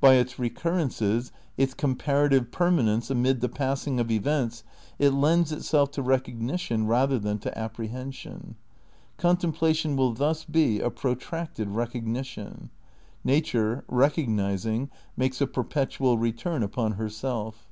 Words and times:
By 0.00 0.14
its 0.14 0.38
recurrences, 0.38 1.30
its 1.58 1.74
comparative 1.74 2.50
permanence 2.50 3.10
amid 3.10 3.42
the 3.42 3.50
passing 3.50 4.00
of 4.00 4.10
events 4.10 4.64
it 4.98 5.10
lends 5.12 5.52
itself 5.52 5.90
to 5.90 6.00
recognition 6.02 6.86
rather 6.86 7.18
than 7.18 7.38
to 7.40 7.58
apprehension. 7.58 8.54
Contemplation 9.18 9.94
will 9.94 10.14
thus 10.14 10.46
be 10.46 10.80
a 10.80 10.88
protracted 10.88 11.68
recognition. 11.68 12.70
Nature, 13.22 13.84
recognising, 13.88 14.88
makes 15.18 15.38
a 15.38 15.46
perpetual 15.46 16.16
return 16.16 16.62
upon 16.62 16.92
herself. 16.92 17.68